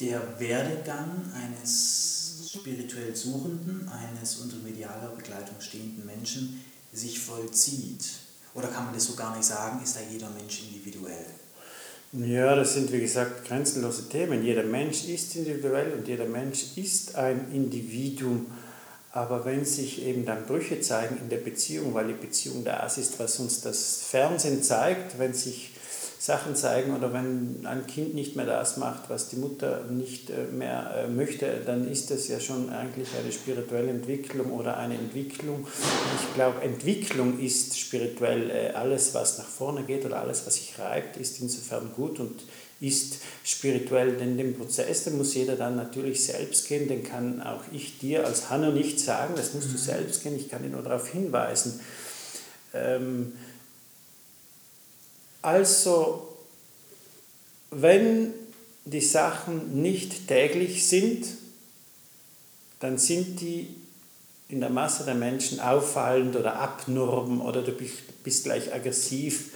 der 0.00 0.40
Werdegang 0.40 1.30
eines 1.34 2.48
spirituell 2.50 3.14
Suchenden, 3.14 3.86
eines 3.90 4.36
unter 4.36 4.56
medialer 4.56 5.10
Begleitung 5.10 5.60
stehenden 5.60 6.06
Menschen 6.06 6.64
sich 6.94 7.18
vollzieht? 7.18 8.06
Oder 8.54 8.68
kann 8.68 8.86
man 8.86 8.94
das 8.94 9.04
so 9.04 9.14
gar 9.14 9.36
nicht 9.36 9.46
sagen, 9.46 9.80
ist 9.82 9.96
da 9.96 10.00
jeder 10.10 10.28
Mensch 10.30 10.62
individuell? 10.62 11.26
Ja, 12.12 12.54
das 12.56 12.72
sind 12.72 12.90
wie 12.90 13.00
gesagt 13.00 13.46
grenzenlose 13.46 14.08
Themen. 14.08 14.42
Jeder 14.42 14.62
Mensch 14.62 15.04
ist 15.04 15.36
individuell 15.36 15.92
und 15.92 16.08
jeder 16.08 16.24
Mensch 16.24 16.76
ist 16.76 17.16
ein 17.16 17.52
Individuum. 17.52 18.46
Aber 19.12 19.44
wenn 19.44 19.64
sich 19.64 20.02
eben 20.02 20.24
dann 20.24 20.46
Brüche 20.46 20.80
zeigen 20.80 21.18
in 21.18 21.28
der 21.28 21.38
Beziehung, 21.38 21.92
weil 21.94 22.08
die 22.08 22.26
Beziehung 22.26 22.64
das 22.64 22.98
ist, 22.98 23.18
was 23.18 23.38
uns 23.38 23.60
das 23.60 24.02
Fernsehen 24.08 24.62
zeigt, 24.62 25.18
wenn 25.18 25.34
sich 25.34 25.72
Sachen 26.18 26.56
zeigen 26.56 26.96
oder 26.96 27.12
wenn 27.12 27.64
ein 27.64 27.86
Kind 27.86 28.14
nicht 28.14 28.34
mehr 28.34 28.44
das 28.44 28.76
macht, 28.76 29.08
was 29.08 29.28
die 29.28 29.36
Mutter 29.36 29.84
nicht 29.88 30.30
äh, 30.30 30.52
mehr 30.52 31.04
äh, 31.04 31.08
möchte, 31.08 31.60
dann 31.64 31.88
ist 31.88 32.10
das 32.10 32.26
ja 32.26 32.40
schon 32.40 32.70
eigentlich 32.70 33.08
eine 33.22 33.30
spirituelle 33.30 33.90
Entwicklung 33.90 34.50
oder 34.50 34.76
eine 34.78 34.94
Entwicklung. 34.94 35.66
Ich 36.20 36.34
glaube, 36.34 36.60
Entwicklung 36.62 37.38
ist 37.38 37.78
spirituell 37.78 38.50
äh, 38.50 38.70
alles, 38.74 39.14
was 39.14 39.38
nach 39.38 39.46
vorne 39.46 39.84
geht 39.84 40.04
oder 40.04 40.20
alles, 40.20 40.44
was 40.44 40.56
sich 40.56 40.76
reibt, 40.78 41.16
ist 41.18 41.40
insofern 41.40 41.92
gut 41.94 42.18
und 42.18 42.42
ist 42.80 43.18
spirituell, 43.44 44.16
denn 44.16 44.36
den 44.36 44.56
Prozess, 44.56 45.04
den 45.04 45.18
muss 45.18 45.34
jeder 45.34 45.54
dann 45.54 45.76
natürlich 45.76 46.24
selbst 46.24 46.66
gehen, 46.66 46.88
den 46.88 47.04
kann 47.04 47.40
auch 47.42 47.62
ich 47.72 47.98
dir 47.98 48.26
als 48.26 48.50
Hanno 48.50 48.70
nicht 48.72 48.98
sagen, 48.98 49.34
das 49.36 49.54
musst 49.54 49.68
du 49.68 49.72
mhm. 49.72 49.78
selbst 49.78 50.22
gehen, 50.22 50.36
ich 50.36 50.48
kann 50.48 50.62
dir 50.62 50.70
nur 50.70 50.82
darauf 50.82 51.08
hinweisen. 51.08 51.80
Ähm, 52.74 53.32
also, 55.48 56.28
wenn 57.70 58.34
die 58.84 59.00
Sachen 59.00 59.80
nicht 59.80 60.28
täglich 60.28 60.86
sind, 60.86 61.26
dann 62.80 62.98
sind 62.98 63.40
die 63.40 63.74
in 64.48 64.60
der 64.60 64.70
Masse 64.70 65.04
der 65.04 65.14
Menschen 65.14 65.60
auffallend 65.60 66.36
oder 66.36 66.56
abnorm 66.56 67.40
oder 67.40 67.62
du 67.62 67.72
bist 68.24 68.44
gleich 68.44 68.72
aggressiv 68.72 69.50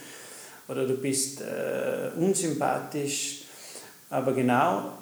oder 0.67 0.87
du 0.87 0.95
bist 0.95 1.41
äh, 1.41 2.09
unsympathisch. 2.17 3.43
Aber 4.09 4.33
genau 4.33 4.93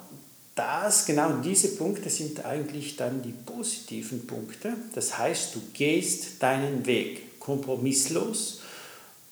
das, 0.54 1.06
genau 1.06 1.32
diese 1.42 1.76
Punkte 1.76 2.10
sind 2.10 2.44
eigentlich 2.44 2.96
dann 2.96 3.22
die 3.22 3.32
positiven 3.32 4.26
Punkte. 4.26 4.74
Das 4.94 5.16
heißt, 5.16 5.54
du 5.54 5.60
gehst 5.72 6.42
deinen 6.42 6.84
Weg 6.84 7.40
kompromisslos 7.40 8.60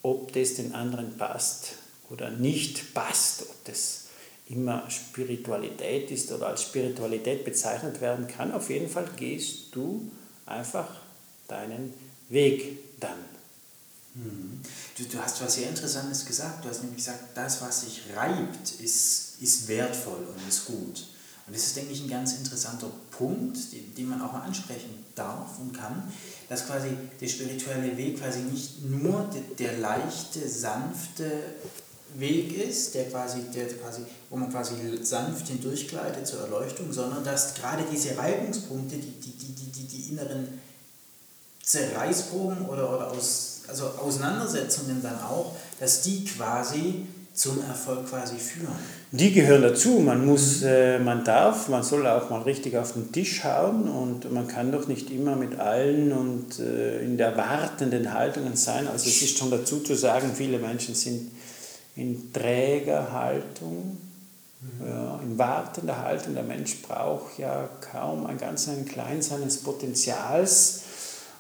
ob 0.03 0.33
das 0.33 0.55
den 0.55 0.75
anderen 0.75 1.17
passt 1.17 1.75
oder 2.11 2.31
nicht 2.31 2.95
passt, 2.95 3.43
ob 3.43 3.65
das 3.65 4.05
immer 4.49 4.91
Spiritualität 4.91 6.11
ist 6.11 6.33
oder 6.33 6.49
als 6.49 6.63
Spiritualität 6.63 7.45
bezeichnet 7.45 8.01
werden 8.01 8.27
kann. 8.27 8.53
Auf 8.53 8.69
jeden 8.69 8.91
Fall 8.91 9.09
gehst 9.17 9.69
du 9.73 10.11
einfach 10.47 10.89
deinen 11.47 11.95
Weg 12.29 12.99
dann. 12.99 13.19
Mhm. 14.15 14.61
Du, 14.99 15.05
du, 15.05 15.19
hast 15.19 15.41
was 15.41 15.55
sehr 15.55 15.69
Interessantes 15.69 16.27
gesagt. 16.27 16.65
Du 16.65 16.69
hast 16.69 16.83
nämlich 16.83 17.05
gesagt, 17.05 17.37
das, 17.37 17.63
was 17.63 17.83
sich 17.83 18.03
reibt, 18.15 18.73
ist, 18.81 19.41
ist 19.41 19.69
wertvoll 19.69 20.27
und 20.27 20.49
ist 20.49 20.67
gut. 20.67 21.07
Und 21.51 21.57
das 21.57 21.67
ist, 21.67 21.77
denke 21.77 21.93
ich, 21.93 22.03
ein 22.03 22.11
ganz 22.11 22.35
interessanter 22.35 22.89
Punkt, 23.11 23.73
den, 23.73 23.95
den 23.95 24.09
man 24.09 24.23
auch 24.23 24.33
mal 24.33 24.43
ansprechen 24.43 25.05
darf 25.15 25.59
und 25.59 25.73
kann 25.73 26.05
dass 26.51 26.67
quasi 26.67 26.89
der 27.21 27.29
spirituelle 27.29 27.97
Weg 27.97 28.19
quasi 28.19 28.41
nicht 28.41 28.85
nur 28.85 29.31
der, 29.33 29.71
der 29.71 29.79
leichte, 29.79 30.47
sanfte 30.49 31.31
Weg 32.17 32.59
ist, 32.59 32.97
der 32.97 33.09
quasi, 33.09 33.43
der 33.55 33.69
quasi, 33.69 34.03
wo 34.29 34.37
man 34.37 34.51
quasi 34.51 34.75
sanft 35.01 35.47
hindurchgleitet 35.47 36.27
zur 36.27 36.41
Erleuchtung, 36.41 36.93
sondern 36.93 37.23
dass 37.23 37.55
gerade 37.55 37.85
diese 37.93 38.19
Reibungspunkte, 38.19 38.97
die, 38.97 39.13
die, 39.13 39.31
die, 39.31 39.71
die, 39.71 39.85
die 39.85 40.11
inneren 40.11 40.61
Zerreißproben 41.63 42.69
oder, 42.69 42.97
oder 42.97 43.13
aus, 43.13 43.61
also 43.69 43.87
Auseinandersetzungen 43.87 45.01
dann 45.01 45.23
auch, 45.23 45.55
dass 45.79 46.03
die 46.03 46.25
quasi 46.25 47.07
zum 47.41 47.65
Erfolg 47.67 48.07
quasi 48.07 48.37
führen. 48.37 48.69
Die 49.13 49.33
gehören 49.33 49.63
dazu. 49.63 50.01
Man 50.01 50.27
muss, 50.27 50.63
äh, 50.63 50.99
man 50.99 51.25
darf, 51.25 51.69
man 51.69 51.83
soll 51.83 52.07
auch 52.07 52.29
mal 52.29 52.43
richtig 52.43 52.77
auf 52.77 52.93
den 52.93 53.13
Tisch 53.13 53.45
hauen 53.45 53.89
und 53.89 54.31
man 54.31 54.47
kann 54.47 54.71
doch 54.71 54.89
nicht 54.89 55.11
immer 55.11 55.37
mit 55.37 55.59
allen 55.59 56.13
und 56.13 56.59
äh, 56.59 57.01
in 57.03 57.17
der 57.17 57.39
wartenden 57.39 58.13
Haltungen 58.13 58.57
sein. 58.57 58.87
Also 58.87 59.09
es 59.09 59.23
ist 59.23 59.39
schon 59.39 59.51
dazu 59.51 59.81
zu 59.81 59.95
sagen, 59.95 60.33
viele 60.35 60.59
Menschen 60.59 60.95
sind 60.95 61.31
in 61.97 62.31
Trägerhaltung, 62.31 63.97
mhm. 64.61 64.87
ja, 64.87 65.21
in 65.23 65.39
wartender 65.39 65.97
Haltung. 65.97 66.35
Der 66.35 66.45
Mensch 66.45 66.83
braucht 66.83 67.39
ja 67.39 67.71
kaum 67.81 68.27
ein 68.27 68.37
ganz 68.37 68.69
ein 68.69 68.85
klein 68.85 69.23
seines 69.23 69.57
Potenzials 69.63 70.83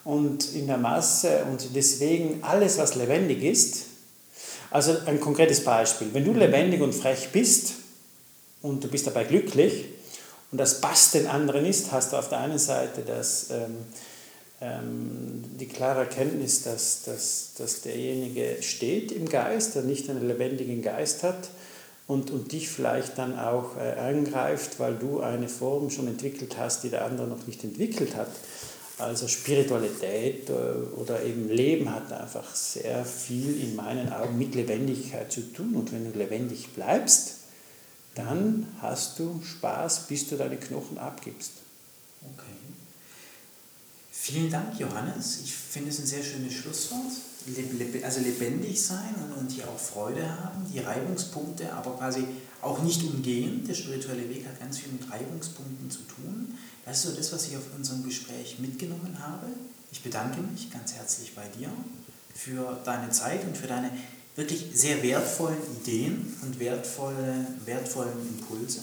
und 0.04 0.54
in 0.54 0.66
der 0.66 0.78
Masse 0.78 1.44
und 1.50 1.74
deswegen 1.74 2.42
alles, 2.42 2.78
was 2.78 2.94
lebendig 2.94 3.42
ist, 3.42 3.89
also 4.70 4.96
ein 5.06 5.20
konkretes 5.20 5.64
Beispiel. 5.64 6.08
Wenn 6.12 6.24
du 6.24 6.32
lebendig 6.32 6.80
und 6.80 6.94
frech 6.94 7.30
bist 7.32 7.74
und 8.62 8.84
du 8.84 8.88
bist 8.88 9.06
dabei 9.06 9.24
glücklich 9.24 9.86
und 10.52 10.58
das 10.58 10.80
passt 10.80 11.14
den 11.14 11.26
anderen 11.26 11.66
ist, 11.66 11.92
hast 11.92 12.12
du 12.12 12.16
auf 12.16 12.28
der 12.28 12.40
einen 12.40 12.58
Seite 12.58 13.02
das, 13.06 13.50
ähm, 13.50 13.76
ähm, 14.60 15.44
die 15.58 15.66
klare 15.66 16.00
Erkenntnis, 16.00 16.62
dass, 16.62 17.02
dass, 17.02 17.54
dass 17.58 17.80
derjenige 17.82 18.62
steht 18.62 19.10
im 19.12 19.28
Geist, 19.28 19.74
der 19.74 19.82
nicht 19.82 20.08
einen 20.08 20.26
lebendigen 20.26 20.82
Geist 20.82 21.22
hat 21.22 21.50
und, 22.06 22.30
und 22.30 22.52
dich 22.52 22.68
vielleicht 22.68 23.18
dann 23.18 23.38
auch 23.38 23.76
äh, 23.76 23.98
angreift, 23.98 24.78
weil 24.78 24.94
du 24.94 25.20
eine 25.20 25.48
Form 25.48 25.90
schon 25.90 26.06
entwickelt 26.06 26.56
hast, 26.58 26.84
die 26.84 26.90
der 26.90 27.04
andere 27.04 27.26
noch 27.26 27.46
nicht 27.46 27.64
entwickelt 27.64 28.14
hat. 28.16 28.30
Also 29.00 29.28
Spiritualität 29.28 30.48
äh, 30.50 30.52
oder 30.96 31.22
eben 31.22 31.48
Leben 31.48 31.92
hat 31.92 32.12
einfach 32.12 32.54
sehr 32.54 33.04
viel 33.04 33.60
in 33.60 33.76
meinen 33.76 34.12
Augen 34.12 34.38
mit 34.38 34.54
Lebendigkeit 34.54 35.32
zu 35.32 35.52
tun. 35.52 35.74
Und 35.74 35.92
wenn 35.92 36.10
du 36.10 36.18
lebendig 36.18 36.74
bleibst, 36.74 37.36
dann 38.14 38.66
hast 38.80 39.18
du 39.18 39.40
Spaß, 39.42 40.06
bis 40.08 40.28
du 40.28 40.36
deine 40.36 40.56
Knochen 40.56 40.98
abgibst. 40.98 41.52
Okay. 42.22 42.69
Vielen 44.22 44.50
Dank, 44.50 44.78
Johannes. 44.78 45.40
Ich 45.42 45.54
finde 45.54 45.88
es 45.88 45.98
ein 45.98 46.04
sehr 46.04 46.22
schönes 46.22 46.52
Schlusswort. 46.52 47.10
Also 48.04 48.20
lebendig 48.20 48.78
sein 48.80 49.14
und 49.38 49.50
hier 49.50 49.66
auch 49.66 49.78
Freude 49.78 50.28
haben, 50.28 50.70
die 50.70 50.78
Reibungspunkte, 50.78 51.72
aber 51.72 51.96
quasi 51.96 52.26
auch 52.60 52.82
nicht 52.82 53.02
umgehen. 53.02 53.64
Der 53.66 53.72
spirituelle 53.72 54.28
Weg 54.28 54.46
hat 54.46 54.60
ganz 54.60 54.78
viel 54.78 54.92
mit 54.92 55.10
Reibungspunkten 55.10 55.90
zu 55.90 56.00
tun. 56.00 56.58
Das 56.84 56.98
ist 56.98 57.10
so 57.10 57.16
das, 57.16 57.32
was 57.32 57.48
ich 57.48 57.56
auf 57.56 57.62
unserem 57.74 58.04
Gespräch 58.04 58.58
mitgenommen 58.58 59.16
habe. 59.18 59.46
Ich 59.90 60.02
bedanke 60.02 60.42
mich 60.42 60.70
ganz 60.70 60.92
herzlich 60.92 61.34
bei 61.34 61.48
dir 61.58 61.70
für 62.34 62.78
deine 62.84 63.10
Zeit 63.10 63.42
und 63.44 63.56
für 63.56 63.68
deine 63.68 63.90
wirklich 64.36 64.66
sehr 64.74 65.02
wertvollen 65.02 65.56
Ideen 65.80 66.36
und 66.42 66.60
wertvolle, 66.60 67.46
wertvollen 67.64 68.18
Impulse. 68.36 68.82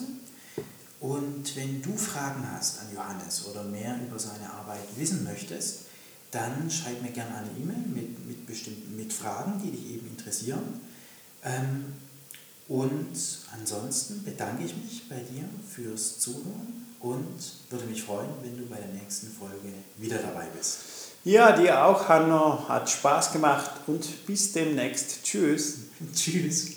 Und 1.00 1.56
wenn 1.56 1.82
du 1.82 1.96
Fragen 1.96 2.50
hast 2.52 2.80
an 2.80 2.88
Johannes 2.94 3.46
oder 3.46 3.64
mehr 3.64 4.00
über 4.08 4.18
seine 4.18 4.52
Arbeit 4.52 4.88
wissen 4.96 5.24
möchtest, 5.24 5.82
dann 6.32 6.70
schreib 6.70 7.02
mir 7.02 7.12
gerne 7.12 7.36
eine 7.36 7.50
E-Mail 7.52 7.86
mit, 7.94 8.28
mit 8.28 8.46
bestimmten 8.48 8.96
mit 8.96 9.14
Fragen, 9.14 9.62
die 9.64 9.72
dich 9.72 9.92
eben 9.92 10.08
interessieren. 10.08 10.82
Ähm, 11.44 11.86
und 12.68 13.16
ansonsten 13.54 14.24
bedanke 14.24 14.66
ich 14.66 14.76
mich 14.76 15.08
bei 15.08 15.20
dir 15.20 15.46
fürs 15.70 16.20
Zuhören 16.20 16.88
und 17.00 17.40
würde 17.70 17.86
mich 17.86 18.04
freuen, 18.04 18.30
wenn 18.42 18.58
du 18.58 18.66
bei 18.66 18.78
der 18.78 18.94
nächsten 18.94 19.32
Folge 19.32 19.72
wieder 19.98 20.18
dabei 20.18 20.48
bist. 20.58 20.80
Ja, 21.24 21.56
dir 21.56 21.86
auch, 21.86 22.10
Hanno. 22.10 22.68
Hat 22.68 22.90
Spaß 22.90 23.34
gemacht 23.34 23.72
und 23.88 24.26
bis 24.26 24.52
demnächst. 24.52 25.24
Tschüss. 25.24 25.80
Tschüss. 26.16 26.77